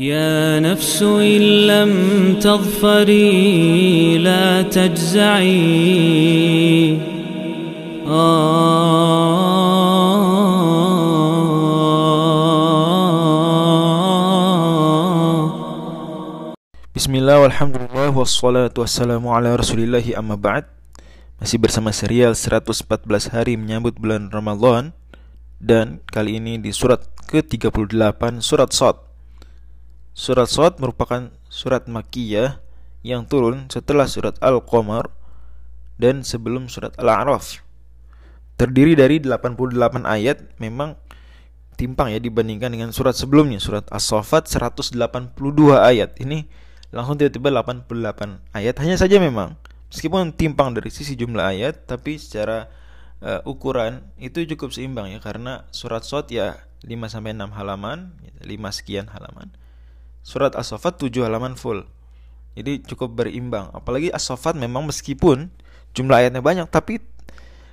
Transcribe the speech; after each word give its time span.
يا 0.00 0.62
نفس 0.62 1.02
إن 1.02 1.66
لم 1.66 1.92
تظفري 2.40 4.18
لا 4.22 4.62
تجزعي 4.62 5.60
Bismillah, 16.94 17.42
walhamdulillah, 17.42 18.14
wassalatu 18.14 18.86
wassalamu 18.86 19.34
ala 19.34 19.58
rasulillahi 19.58 20.14
amma 20.14 20.38
ba'd 20.38 20.70
Masih 21.42 21.58
bersama 21.58 21.90
serial 21.90 22.38
114 22.38 22.86
hari 23.34 23.58
menyambut 23.58 23.98
bulan 23.98 24.30
Ramadan 24.30 24.94
Dan 25.58 25.98
kali 26.14 26.38
ini 26.38 26.62
di 26.62 26.70
surat 26.70 27.02
ke-38 27.26 28.38
surat 28.38 28.70
Sot 28.70 29.03
Surat 30.15 30.47
Sot 30.47 30.79
merupakan 30.79 31.27
surat 31.51 31.91
Makkiyah 31.91 32.63
yang 33.03 33.27
turun 33.27 33.67
setelah 33.67 34.07
surat 34.07 34.39
Al-Qamar 34.39 35.11
dan 35.99 36.23
sebelum 36.23 36.71
surat 36.71 36.95
Al-A'raf. 36.95 37.59
Terdiri 38.55 38.95
dari 38.95 39.19
88 39.19 39.75
ayat 40.07 40.55
memang 40.55 40.95
timpang 41.75 42.15
ya 42.15 42.23
dibandingkan 42.23 42.71
dengan 42.71 42.95
surat 42.95 43.11
sebelumnya. 43.11 43.59
Surat 43.59 43.91
As-Sofat 43.91 44.47
182 44.47 44.95
ayat. 45.75 46.15
Ini 46.15 46.47
langsung 46.95 47.19
tiba-tiba 47.19 47.51
88 47.51 48.55
ayat. 48.55 48.75
Hanya 48.79 48.95
saja 48.95 49.19
memang 49.19 49.59
meskipun 49.91 50.31
timpang 50.31 50.71
dari 50.71 50.95
sisi 50.95 51.19
jumlah 51.19 51.43
ayat 51.43 51.91
tapi 51.91 52.15
secara 52.15 52.71
uh, 53.19 53.43
ukuran 53.43 54.07
itu 54.15 54.47
cukup 54.47 54.71
seimbang 54.71 55.11
ya. 55.11 55.19
Karena 55.19 55.67
surat 55.75 56.07
Sot 56.07 56.31
ya 56.31 56.55
5 56.87 56.95
sampai 57.11 57.35
6 57.35 57.51
halaman 57.51 58.15
5 58.39 58.47
gitu, 58.47 58.71
sekian 58.71 59.11
halaman 59.11 59.51
surat 60.25 60.57
As-Saffat 60.57 60.97
7 60.97 61.21
halaman 61.21 61.53
full. 61.53 61.85
Jadi 62.57 62.81
cukup 62.81 63.13
berimbang. 63.13 63.69
Apalagi 63.69 64.09
As-Saffat 64.09 64.57
memang 64.57 64.89
meskipun 64.89 65.53
jumlah 65.93 66.17
ayatnya 66.17 66.41
banyak 66.41 66.67
tapi 66.73 66.99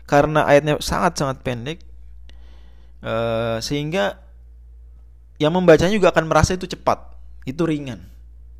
karena 0.05 0.45
ayatnya 0.45 0.77
sangat-sangat 0.79 1.41
pendek 1.41 1.81
uh, 3.01 3.57
sehingga 3.65 4.21
yang 5.41 5.57
membacanya 5.57 5.97
juga 5.97 6.13
akan 6.13 6.29
merasa 6.29 6.53
itu 6.53 6.69
cepat. 6.69 7.17
Itu 7.49 7.65
ringan. 7.65 8.05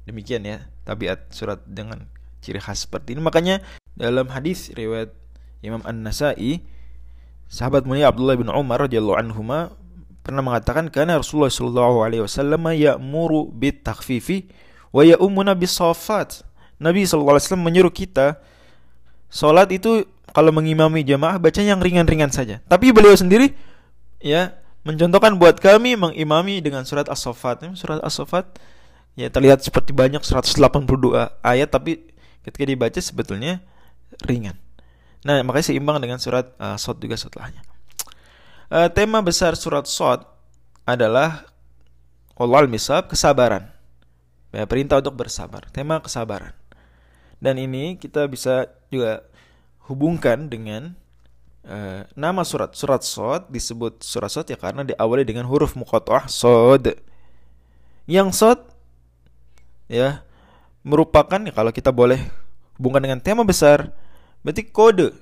Demikian 0.09 0.43
ya 0.49 0.67
tabiat 0.89 1.31
surat 1.31 1.61
dengan 1.69 2.09
ciri 2.43 2.59
khas 2.59 2.89
seperti 2.89 3.15
ini. 3.15 3.23
Makanya 3.23 3.61
dalam 3.95 4.27
hadis 4.33 4.73
riwayat 4.73 5.13
Imam 5.63 5.85
An-Nasai 5.85 6.65
sahabat 7.47 7.85
mulia 7.85 8.09
Abdullah 8.09 8.41
bin 8.41 8.49
Umar 8.49 8.89
radhiyallahu 8.89 9.21
anhu 9.21 9.45
pernah 10.23 10.43
mengatakan 10.43 10.89
karena 10.89 11.19
Rasulullah 11.19 11.51
sallallahu 11.51 12.07
alaihi 12.07 12.23
wasallam 12.23 12.63
ya'muru 12.71 13.51
bit 13.51 13.83
takhfifi 13.83 14.49
wa 14.95 15.03
ya'umuna 15.03 15.59
bis 15.59 15.75
safat. 15.75 16.47
Nabi 16.79 17.07
sallallahu 17.07 17.39
alaihi 17.39 17.47
wasallam 17.47 17.67
menyuruh 17.67 17.95
kita 17.95 18.39
salat 19.31 19.71
itu 19.75 20.07
kalau 20.33 20.55
mengimami 20.55 21.03
jamaah 21.03 21.37
baca 21.37 21.61
yang 21.61 21.83
ringan-ringan 21.83 22.31
saja. 22.31 22.63
Tapi 22.67 22.95
beliau 22.95 23.15
sendiri 23.15 23.53
ya 24.23 24.57
mencontohkan 24.83 25.39
buat 25.39 25.59
kami 25.59 25.95
mengimami 25.95 26.63
dengan 26.63 26.87
surat 26.87 27.07
As-Saffat. 27.11 27.67
Surat 27.79 28.03
As-Saffat 28.03 28.59
ya 29.19 29.29
terlihat 29.29 29.61
seperti 29.61 29.93
banyak 29.93 30.25
182 30.25 30.57
ayat 31.45 31.69
tapi 31.69 32.09
ketika 32.43 32.65
dibaca 32.65 32.99
sebetulnya 32.99 33.63
ringan. 34.25 34.59
Nah, 35.23 35.39
makanya 35.47 35.71
seimbang 35.71 36.03
dengan 36.03 36.19
surat 36.19 36.51
uh, 36.59 36.75
Sot 36.75 36.99
juga 36.99 37.15
setelahnya. 37.15 37.63
Uh, 38.73 38.89
tema 38.89 39.21
besar 39.21 39.53
surat 39.53 39.85
Sot 39.85 40.25
adalah 40.89 41.45
Allah 42.41 42.65
misab 42.65 43.05
kesabaran. 43.13 43.69
Ya, 44.49 44.65
perintah 44.65 44.97
untuk 45.05 45.13
bersabar. 45.21 45.69
Tema 45.69 46.01
kesabaran. 46.01 46.57
Dan 47.37 47.61
ini 47.61 48.01
kita 48.01 48.25
bisa 48.25 48.73
juga 48.89 49.29
hubungkan 49.93 50.49
dengan 50.49 50.97
uh, 51.69 52.09
nama 52.17 52.49
surat. 52.49 52.73
Surat 52.73 53.05
Sot 53.05 53.53
disebut 53.53 54.01
surat 54.01 54.33
Sot 54.33 54.49
ya 54.49 54.57
karena 54.57 54.89
diawali 54.89 55.29
dengan 55.29 55.45
huruf 55.53 55.77
muqatta'ah 55.77 56.33
Sod. 56.33 56.97
Yang 58.09 58.41
Sot 58.41 58.73
ya 59.85 60.25
merupakan 60.81 61.45
ya 61.45 61.53
kalau 61.53 61.77
kita 61.77 61.93
boleh 61.93 62.25
hubungkan 62.81 63.05
dengan 63.05 63.21
tema 63.21 63.45
besar 63.45 63.93
berarti 64.41 64.65
kode 64.65 65.13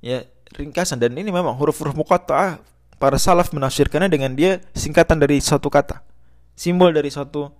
ya 0.00 0.24
ringkasan. 0.54 1.00
Dan 1.00 1.16
ini 1.16 1.32
memang 1.32 1.56
huruf-huruf 1.56 1.96
muqatta'ah 1.96 2.60
para 3.00 3.16
salaf 3.18 3.50
menafsirkannya 3.50 4.12
dengan 4.12 4.32
dia 4.36 4.62
singkatan 4.76 5.18
dari 5.18 5.42
satu 5.42 5.66
kata. 5.72 6.04
Simbol 6.54 6.92
dari 6.92 7.08
suatu 7.08 7.50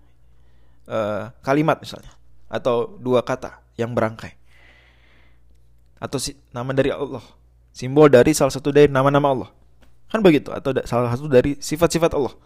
uh, 0.87 1.33
kalimat 1.43 1.81
misalnya. 1.81 2.13
Atau 2.53 3.01
dua 3.01 3.25
kata 3.25 3.65
yang 3.81 3.97
berangkai. 3.97 4.37
Atau 6.03 6.21
si, 6.21 6.37
nama 6.53 6.71
dari 6.77 6.93
Allah. 6.93 7.25
Simbol 7.73 8.13
dari 8.13 8.37
salah 8.37 8.53
satu 8.53 8.69
dari 8.69 8.93
nama-nama 8.93 9.33
Allah. 9.33 9.51
Kan 10.13 10.21
begitu? 10.21 10.53
Atau 10.53 10.77
salah 10.85 11.09
satu 11.17 11.25
dari 11.31 11.57
sifat-sifat 11.57 12.13
Allah. 12.13 12.37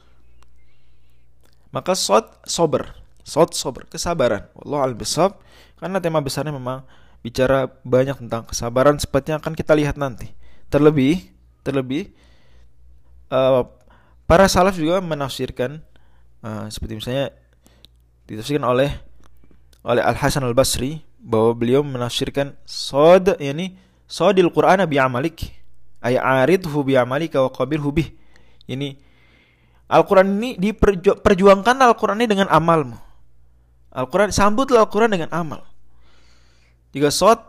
Maka 1.75 1.99
sod 1.99 2.31
sober. 2.47 2.95
Sot 3.27 3.59
sober, 3.59 3.91
kesabaran. 3.91 4.47
Allah 4.55 4.87
al-bisab. 4.87 5.35
Karena 5.83 5.99
tema 5.99 6.23
besarnya 6.23 6.55
memang 6.55 6.87
bicara 7.27 7.67
banyak 7.83 8.23
tentang 8.23 8.47
kesabaran 8.47 9.03
seperti 9.03 9.35
yang 9.35 9.43
akan 9.43 9.59
kita 9.59 9.75
lihat 9.75 9.99
nanti. 9.99 10.31
Terlebih, 10.71 11.27
terlebih 11.67 12.15
uh, 13.35 13.67
para 14.31 14.47
salaf 14.47 14.79
juga 14.79 15.03
menafsirkan 15.03 15.83
uh, 16.47 16.71
seperti 16.71 17.03
misalnya 17.03 17.35
ditafsirkan 18.31 18.63
oleh 18.63 18.95
oleh 19.83 20.03
Al 20.07 20.15
Hasan 20.15 20.47
Al 20.47 20.55
Basri 20.55 21.03
bahwa 21.19 21.51
beliau 21.59 21.83
menafsirkan 21.83 22.55
sod 22.63 23.35
yakni 23.43 23.75
sodil 24.07 24.55
Quran 24.55 24.87
bi 24.87 25.03
amalik 25.03 25.51
ay 26.07 26.15
aridhu 26.15 26.87
bi 26.87 26.95
amalika 26.95 27.43
wa 27.43 27.51
qabilhu 27.51 27.91
bih. 27.91 28.15
Ini 28.71 28.99
Al-Quran 29.87 30.27
ini 30.43 30.59
diperjuangkan 30.59 31.79
Al-Quran 31.79 32.19
ini 32.23 32.27
dengan 32.27 32.51
amalmu. 32.51 32.99
Al-Quran 33.95 34.35
sambutlah 34.35 34.87
Al-Quran 34.87 35.15
dengan 35.15 35.31
amal. 35.31 35.63
Jika 36.95 37.09
sod 37.11 37.41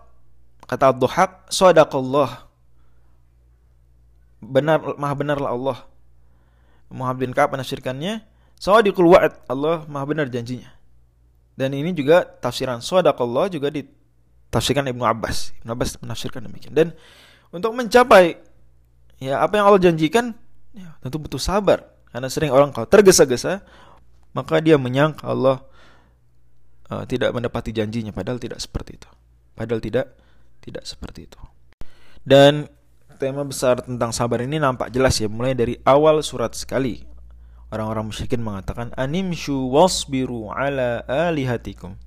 kata 0.68 0.92
Abduhak 0.92 1.50
sodaqallah 1.52 2.48
benar 4.42 4.98
maha 4.98 5.14
benarlah 5.18 5.52
Allah. 5.52 5.78
Muhammad 6.88 7.20
bin 7.20 7.32
Ka'ab 7.36 7.52
menafsirkannya 7.52 8.24
sadiqul 8.56 9.12
wa'ad 9.12 9.44
Allah 9.52 9.84
maha 9.92 10.06
benar 10.08 10.28
janjinya. 10.32 10.72
Dan 11.58 11.74
ini 11.74 11.92
juga 11.92 12.24
tafsiran 12.24 12.80
sodaqallah 12.80 13.50
juga 13.50 13.74
ditafsirkan 13.74 14.88
Ibnu 14.88 15.04
Abbas. 15.04 15.58
Ibnu 15.64 15.74
Abbas 15.74 16.00
menafsirkan 16.00 16.46
demikian. 16.46 16.72
Dan 16.72 16.94
untuk 17.52 17.74
mencapai 17.74 18.40
ya 19.18 19.42
apa 19.42 19.58
yang 19.58 19.66
Allah 19.68 19.82
janjikan 19.82 20.36
ya, 20.78 20.94
tentu 21.02 21.18
butuh 21.18 21.42
sabar 21.42 21.90
karena 22.14 22.30
sering 22.30 22.54
orang 22.54 22.70
kalau 22.70 22.86
tergesa-gesa 22.86 23.66
maka 24.36 24.62
dia 24.62 24.78
menyangka 24.78 25.26
Allah 25.26 25.66
uh, 26.94 27.04
tidak 27.10 27.34
mendapati 27.34 27.74
janjinya 27.74 28.14
padahal 28.14 28.38
tidak 28.38 28.62
seperti 28.62 29.02
itu. 29.02 29.10
Padahal 29.58 29.82
tidak 29.82 30.14
tidak 30.62 30.86
seperti 30.86 31.26
itu. 31.26 31.42
Dan 32.22 32.70
tema 33.18 33.42
besar 33.42 33.82
tentang 33.82 34.14
sabar 34.14 34.46
ini 34.46 34.62
nampak 34.62 34.94
jelas 34.94 35.18
ya 35.18 35.26
mulai 35.26 35.58
dari 35.58 35.82
awal 35.82 36.22
surat 36.22 36.54
sekali. 36.54 37.02
Orang-orang 37.74 38.14
musyrikin 38.14 38.40
mengatakan 38.40 38.94
animshu 38.96 39.58
wasbiru 39.74 40.54
ala 40.54 41.04
alihatikum. 41.10 41.98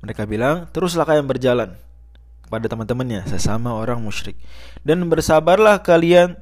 Mereka 0.00 0.24
bilang, 0.30 0.70
teruslah 0.70 1.04
kalian 1.04 1.26
berjalan 1.26 1.74
kepada 2.46 2.70
teman-temannya 2.70 3.28
sesama 3.28 3.76
orang 3.76 4.00
musyrik 4.00 4.38
dan 4.80 5.04
bersabarlah 5.04 5.84
kalian 5.84 6.40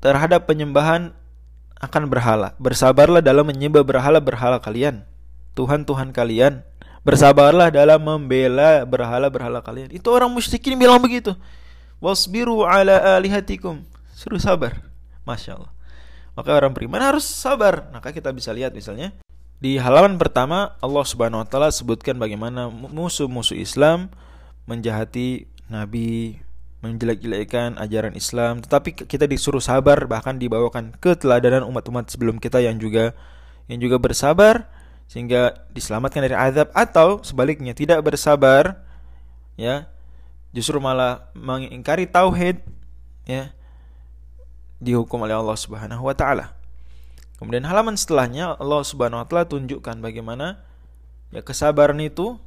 terhadap 0.00 0.48
penyembahan 0.48 1.12
akan 1.76 2.02
berhala. 2.08 2.56
Bersabarlah 2.56 3.20
dalam 3.20 3.44
menyembah 3.44 3.84
berhala-berhala 3.84 4.62
kalian 4.64 5.04
Tuhan-Tuhan 5.56 6.16
kalian. 6.16 6.64
Bersabarlah 7.06 7.70
dalam 7.70 8.02
membela 8.02 8.82
berhala-berhala 8.82 9.62
kalian. 9.62 9.94
Itu 9.94 10.10
orang 10.10 10.26
musyrikin 10.26 10.74
bilang 10.74 10.98
begitu. 10.98 11.38
Wasbiru 12.02 12.66
ala 12.66 13.14
alihatikum. 13.14 13.86
Suruh 14.10 14.42
sabar. 14.42 14.82
Masya 15.22 15.54
Allah. 15.54 15.70
Maka 16.34 16.50
orang 16.50 16.74
beriman 16.74 16.98
harus 16.98 17.22
sabar. 17.22 17.86
Maka 17.94 18.10
kita 18.10 18.34
bisa 18.34 18.50
lihat 18.50 18.74
misalnya 18.74 19.14
di 19.56 19.80
halaman 19.80 20.20
pertama 20.20 20.76
Allah 20.84 21.04
Subhanahu 21.06 21.40
wa 21.40 21.48
taala 21.48 21.72
sebutkan 21.72 22.20
bagaimana 22.20 22.68
musuh-musuh 22.68 23.56
Islam 23.56 24.12
menjahati 24.68 25.48
nabi, 25.72 26.42
menjelek-jelekan 26.84 27.80
ajaran 27.80 28.12
Islam, 28.12 28.60
tetapi 28.60 29.08
kita 29.08 29.24
disuruh 29.24 29.64
sabar 29.64 30.04
bahkan 30.04 30.36
dibawakan 30.36 30.92
keteladanan 31.00 31.64
umat-umat 31.72 32.12
sebelum 32.12 32.36
kita 32.36 32.60
yang 32.60 32.76
juga 32.76 33.16
yang 33.64 33.80
juga 33.80 33.96
bersabar 33.96 34.68
sehingga 35.06 35.54
diselamatkan 35.70 36.26
dari 36.26 36.36
azab 36.36 36.70
atau 36.74 37.22
sebaliknya 37.22 37.72
tidak 37.72 38.02
bersabar 38.02 38.82
ya 39.54 39.86
justru 40.50 40.82
malah 40.82 41.30
mengingkari 41.32 42.10
tauhid 42.10 42.60
ya 43.26 43.54
dihukum 44.82 45.24
oleh 45.24 45.36
Allah 45.36 45.56
Subhanahu 45.56 46.04
wa 46.04 46.14
taala. 46.14 46.52
Kemudian 47.36 47.64
halaman 47.68 47.96
setelahnya 47.96 48.56
Allah 48.56 48.80
Subhanahu 48.84 49.20
wa 49.20 49.26
taala 49.28 49.44
tunjukkan 49.48 50.00
bagaimana 50.00 50.60
ya 51.32 51.44
kesabaran 51.44 52.00
itu 52.00 52.40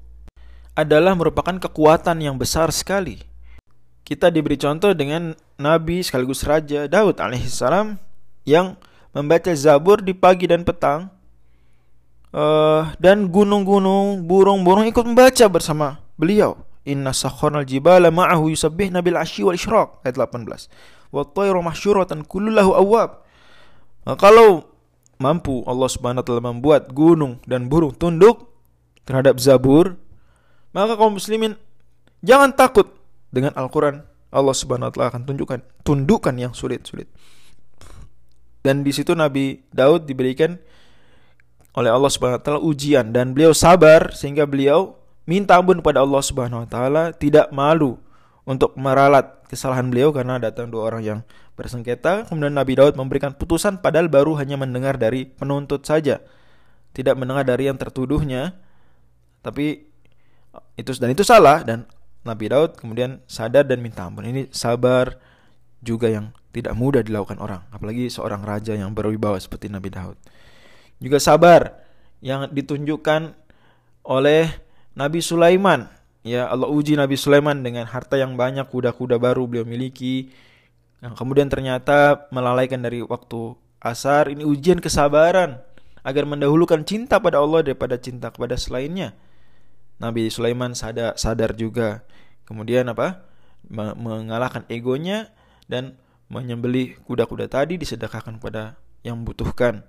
adalah 0.73 1.13
merupakan 1.13 1.53
kekuatan 1.57 2.23
yang 2.23 2.39
besar 2.39 2.71
sekali. 2.71 3.21
Kita 4.07 4.33
diberi 4.33 4.57
contoh 4.57 4.95
dengan 4.97 5.37
nabi 5.61 6.01
sekaligus 6.01 6.41
raja 6.41 6.89
Daud 6.89 7.21
alaihissalam 7.21 8.01
yang 8.47 8.73
membaca 9.13 9.53
Zabur 9.53 10.01
di 10.01 10.17
pagi 10.17 10.49
dan 10.49 10.65
petang 10.65 11.13
uh, 12.33 12.93
dan 12.97 13.29
gunung-gunung, 13.29 14.25
burung-burung 14.25 14.85
ikut 14.89 15.05
membaca 15.05 15.45
bersama 15.49 16.01
beliau. 16.19 16.57
Inna 16.87 17.13
sakharnal 17.13 17.67
jibala 17.67 18.09
ma'ahu 18.09 18.49
yusabbih 18.49 18.89
nabil 18.89 19.19
asyi 19.19 19.45
wal 19.45 19.57
isyraq 19.57 20.01
ayat 20.01 20.17
18. 20.17 20.69
Wa 21.13 21.21
tayru 21.27 21.61
mahsyuratan 21.61 22.25
kullulahu 22.25 22.73
awwab. 22.73 23.21
Nah, 24.07 24.17
kalau 24.17 24.65
mampu 25.21 25.61
Allah 25.67 25.89
Subhanahu 25.91 26.23
wa 26.23 26.25
taala 26.25 26.43
membuat 26.55 26.89
gunung 26.95 27.43
dan 27.45 27.67
burung 27.67 27.93
tunduk 27.93 28.49
terhadap 29.03 29.37
Zabur, 29.37 29.99
maka 30.71 30.95
kaum 30.95 31.19
muslimin 31.19 31.59
jangan 32.25 32.55
takut 32.55 32.89
dengan 33.29 33.53
Al-Qur'an. 33.53 34.05
Allah 34.29 34.55
Subhanahu 34.55 34.89
wa 34.89 34.93
taala 34.93 35.07
akan 35.13 35.23
tunjukkan 35.25 35.59
tundukan 35.83 36.35
yang 36.37 36.53
sulit-sulit. 36.55 37.09
Dan 38.61 38.83
di 38.83 38.91
situ 38.91 39.15
Nabi 39.15 39.65
Daud 39.71 40.05
diberikan 40.05 40.59
oleh 41.77 41.89
Allah 41.93 42.09
Subhanahu 42.09 42.41
wa 42.41 42.43
taala 42.43 42.61
ujian 42.61 43.13
dan 43.13 43.37
beliau 43.37 43.53
sabar 43.53 44.13
sehingga 44.13 44.49
beliau 44.49 44.97
minta 45.29 45.61
ampun 45.61 45.77
kepada 45.77 46.01
Allah 46.01 46.21
Subhanahu 46.25 46.65
wa 46.65 46.69
taala, 46.69 47.03
tidak 47.13 47.53
malu 47.53 48.01
untuk 48.49 48.73
meralat 48.73 49.45
kesalahan 49.45 49.85
beliau 49.93 50.09
karena 50.09 50.41
datang 50.41 50.73
dua 50.73 50.89
orang 50.89 51.01
yang 51.05 51.19
bersengketa. 51.53 52.25
Kemudian 52.25 52.57
Nabi 52.57 52.73
Daud 52.73 52.97
memberikan 52.97 53.37
putusan 53.37 53.77
padahal 53.77 54.09
baru 54.09 54.33
hanya 54.41 54.57
mendengar 54.57 54.97
dari 54.97 55.29
penuntut 55.29 55.85
saja. 55.85 56.17
Tidak 56.97 57.13
mendengar 57.13 57.45
dari 57.45 57.69
yang 57.69 57.77
tertuduhnya. 57.77 58.57
Tapi 59.45 59.85
itu 60.73 60.91
dan 60.97 61.13
itu 61.13 61.21
salah 61.21 61.61
dan 61.61 61.85
Nabi 62.25 62.49
Daud 62.49 62.75
kemudian 62.81 63.21
sadar 63.29 63.69
dan 63.69 63.85
minta 63.85 64.09
ampun. 64.09 64.25
Ini 64.25 64.49
sabar 64.49 65.21
juga 65.85 66.09
yang 66.09 66.33
tidak 66.49 66.73
mudah 66.73 67.05
dilakukan 67.05 67.37
orang, 67.37 67.61
apalagi 67.69 68.09
seorang 68.09 68.41
raja 68.41 68.73
yang 68.73 68.91
berwibawa 68.97 69.37
seperti 69.37 69.69
Nabi 69.69 69.93
Daud. 69.93 70.17
Juga 70.99 71.17
sabar 71.19 71.79
yang 72.19 72.51
ditunjukkan 72.51 73.31
oleh 74.03 74.51
Nabi 74.95 75.19
Sulaiman. 75.23 75.87
Ya 76.27 76.51
Allah 76.51 76.67
uji 76.67 76.99
Nabi 76.99 77.15
Sulaiman 77.15 77.63
dengan 77.63 77.87
harta 77.87 78.19
yang 78.19 78.35
banyak 78.35 78.67
kuda-kuda 78.67 79.15
baru 79.15 79.47
beliau 79.47 79.63
miliki. 79.63 80.31
Yang 80.99 81.15
kemudian 81.15 81.47
ternyata 81.47 82.27
melalaikan 82.35 82.83
dari 82.83 82.99
waktu 82.99 83.55
asar. 83.79 84.27
Ini 84.27 84.43
ujian 84.43 84.83
kesabaran 84.83 85.63
agar 86.03 86.23
mendahulukan 86.27 86.83
cinta 86.83 87.23
pada 87.23 87.39
Allah 87.39 87.63
daripada 87.63 87.95
cinta 87.95 88.27
kepada 88.31 88.59
selainnya. 88.59 89.15
Nabi 89.99 90.27
Sulaiman 90.27 90.75
sadar, 90.75 91.15
sadar 91.15 91.55
juga. 91.55 92.03
Kemudian 92.43 92.87
apa? 92.91 93.23
Mengalahkan 93.71 94.67
egonya 94.67 95.31
dan 95.71 95.95
menyembelih 96.27 96.99
kuda-kuda 97.07 97.47
tadi 97.47 97.75
disedekahkan 97.79 98.39
kepada 98.39 98.79
yang 99.03 99.23
membutuhkan 99.23 99.87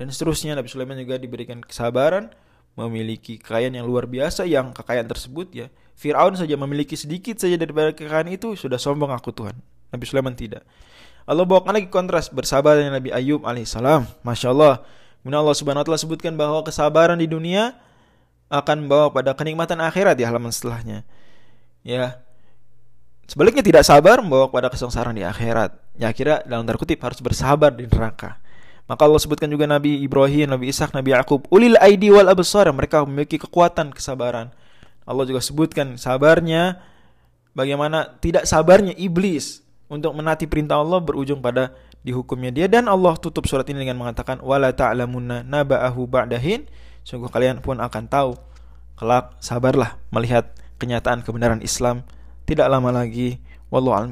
dan 0.00 0.08
seterusnya 0.08 0.56
Nabi 0.56 0.72
Sulaiman 0.72 0.96
juga 0.96 1.20
diberikan 1.20 1.60
kesabaran 1.60 2.32
memiliki 2.72 3.36
kekayaan 3.36 3.76
yang 3.76 3.84
luar 3.84 4.08
biasa 4.08 4.48
yang 4.48 4.72
kekayaan 4.72 5.04
tersebut 5.04 5.52
ya 5.52 5.66
Fir'aun 6.00 6.32
saja 6.32 6.56
memiliki 6.56 6.96
sedikit 6.96 7.36
saja 7.36 7.60
daripada 7.60 7.92
kekayaan 7.92 8.32
itu 8.32 8.56
sudah 8.56 8.80
sombong 8.80 9.12
aku 9.12 9.36
Tuhan. 9.36 9.52
Nabi 9.92 10.04
Sulaiman 10.08 10.32
tidak. 10.32 10.64
Allah 11.28 11.44
bawakan 11.44 11.76
lagi 11.76 11.92
kontras 11.92 12.32
bersabar 12.32 12.80
dengan 12.80 12.96
Nabi 12.96 13.12
Ayub 13.12 13.44
alaihissalam. 13.44 14.08
Masya 14.24 14.48
Allah. 14.48 14.80
Kemudian 15.20 15.44
Allah 15.44 15.52
subhanahu 15.52 15.84
wa 15.84 15.86
ta'ala 15.92 16.00
sebutkan 16.00 16.32
bahwa 16.40 16.64
kesabaran 16.64 17.20
di 17.20 17.28
dunia 17.28 17.76
akan 18.48 18.88
membawa 18.88 19.12
pada 19.12 19.36
kenikmatan 19.36 19.76
akhirat 19.84 20.16
di 20.16 20.24
halaman 20.24 20.48
setelahnya. 20.48 21.04
Ya. 21.84 22.24
Sebaliknya 23.28 23.60
tidak 23.60 23.84
sabar 23.84 24.24
membawa 24.24 24.48
pada 24.48 24.72
kesengsaraan 24.72 25.12
di 25.12 25.28
akhirat. 25.28 25.76
Ya 26.00 26.08
kira 26.16 26.40
dalam 26.48 26.64
tanda 26.64 26.80
kutip 26.80 26.96
harus 27.04 27.20
bersabar 27.20 27.76
di 27.76 27.84
neraka 27.84 28.40
maka 28.90 29.06
Allah 29.06 29.22
sebutkan 29.22 29.46
juga 29.46 29.70
Nabi 29.70 30.02
Ibrahim, 30.02 30.50
Nabi 30.50 30.66
Ishak, 30.66 30.90
Nabi 30.90 31.14
Yakub, 31.14 31.46
ulil 31.54 31.78
aidi 31.78 32.10
wal 32.10 32.26
absar, 32.26 32.66
mereka 32.74 33.06
memiliki 33.06 33.38
kekuatan 33.38 33.94
kesabaran. 33.94 34.50
Allah 35.06 35.24
juga 35.30 35.38
sebutkan 35.38 35.94
sabarnya 35.94 36.82
bagaimana 37.54 38.18
tidak 38.18 38.50
sabarnya 38.50 38.90
iblis 38.98 39.62
untuk 39.86 40.10
menati 40.18 40.50
perintah 40.50 40.82
Allah 40.82 40.98
berujung 40.98 41.38
pada 41.38 41.70
dihukumnya 42.02 42.50
dia. 42.50 42.66
Dan 42.66 42.90
Allah 42.90 43.14
tutup 43.14 43.46
surat 43.46 43.62
ini 43.70 43.86
dengan 43.86 44.02
mengatakan 44.02 44.42
wala 44.42 44.74
ta'lamunna 44.74 45.46
naba'ahu 45.46 46.10
ba'dahin 46.10 46.66
sungguh 47.06 47.30
kalian 47.30 47.62
pun 47.62 47.78
akan 47.78 48.10
tahu 48.10 48.34
kelak 48.98 49.38
sabarlah 49.38 50.02
melihat 50.10 50.50
kenyataan 50.82 51.22
kebenaran 51.22 51.62
Islam 51.62 52.02
tidak 52.42 52.66
lama 52.66 52.90
lagi. 52.90 53.38
Wallahu 53.70 53.94
a'lam 53.94 54.10